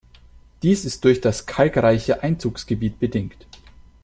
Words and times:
Dies 0.63 0.83
ist 0.85 1.05
durch 1.05 1.21
das 1.21 1.45
kalkreiche 1.45 2.23
Einzugsgebiet 2.23 2.99
bedingt. 2.99 3.45